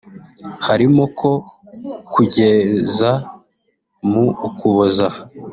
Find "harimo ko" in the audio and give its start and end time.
0.67-1.31